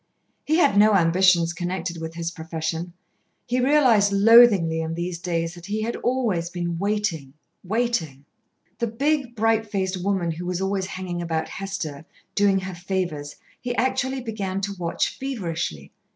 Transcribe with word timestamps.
He 0.45 0.55
had 0.57 0.77
no 0.79 0.95
ambitions 0.95 1.53
connected 1.53 1.97
with 2.01 2.15
his 2.15 2.31
profession. 2.31 2.93
He 3.45 3.59
realised 3.59 4.11
loathingly 4.11 4.81
in 4.81 4.95
these 4.95 5.19
days 5.19 5.53
that 5.53 5.67
he 5.67 5.83
had 5.83 5.95
always 5.97 6.49
been 6.49 6.79
waiting, 6.79 7.35
waiting. 7.63 8.25
The 8.79 8.87
big, 8.87 9.35
bright 9.35 9.69
faced 9.69 10.03
woman 10.03 10.31
who 10.31 10.47
was 10.47 10.59
always 10.59 10.87
hanging 10.87 11.21
about 11.21 11.49
Hester, 11.49 12.03
doing 12.33 12.61
her 12.61 12.73
favours, 12.73 13.35
he 13.61 13.75
actually 13.75 14.21
began 14.21 14.59
to 14.61 14.73
watch 14.79 15.15
feverishly. 15.19 15.91